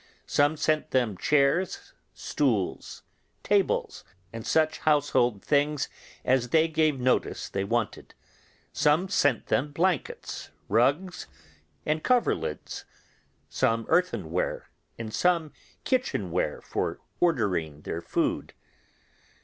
Some 0.25 0.57
sent 0.57 0.89
them 0.89 1.15
chairs, 1.15 1.93
stools, 2.15 3.03
tables, 3.43 4.03
and 4.33 4.47
such 4.47 4.79
household 4.79 5.43
things 5.45 5.89
as 6.25 6.49
they 6.49 6.67
gave 6.67 6.99
notice 6.99 7.47
they 7.47 7.63
wanted; 7.63 8.15
some 8.73 9.09
sent 9.09 9.45
them 9.45 9.71
blankets, 9.71 10.49
rugs, 10.67 11.27
and 11.85 12.03
coverlids, 12.03 12.83
some 13.47 13.85
earthenware, 13.89 14.71
and 14.97 15.13
some 15.13 15.53
kitchen 15.83 16.31
ware 16.31 16.61
for 16.61 16.99
ordering 17.19 17.81
their 17.83 18.01
food. 18.01 18.53